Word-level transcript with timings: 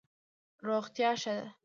روغتیا 0.65 1.11
ښه 1.21 1.33
ده. 1.37 1.47